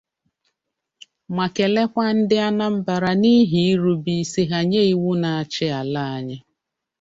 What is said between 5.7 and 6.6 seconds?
ala anyị